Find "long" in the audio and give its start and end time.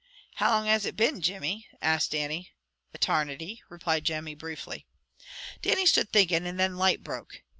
0.49-0.65